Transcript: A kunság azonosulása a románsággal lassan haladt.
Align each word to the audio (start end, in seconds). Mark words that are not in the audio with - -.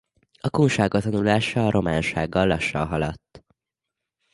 A 0.39 0.49
kunság 0.49 0.93
azonosulása 0.93 1.65
a 1.65 1.69
románsággal 1.71 2.47
lassan 2.47 2.87
haladt. 2.87 3.43